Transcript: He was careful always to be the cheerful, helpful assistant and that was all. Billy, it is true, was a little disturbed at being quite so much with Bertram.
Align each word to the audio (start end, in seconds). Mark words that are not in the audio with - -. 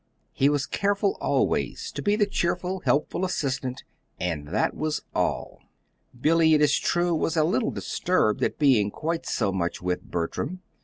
He 0.33 0.49
was 0.49 0.65
careful 0.65 1.15
always 1.21 1.91
to 1.91 2.01
be 2.01 2.15
the 2.15 2.25
cheerful, 2.25 2.79
helpful 2.85 3.23
assistant 3.23 3.83
and 4.19 4.47
that 4.47 4.73
was 4.75 5.03
all. 5.13 5.61
Billy, 6.19 6.55
it 6.55 6.61
is 6.63 6.79
true, 6.79 7.13
was 7.13 7.37
a 7.37 7.43
little 7.43 7.69
disturbed 7.69 8.41
at 8.43 8.57
being 8.57 8.89
quite 8.89 9.27
so 9.27 9.51
much 9.51 9.79
with 9.79 10.01
Bertram. 10.01 10.61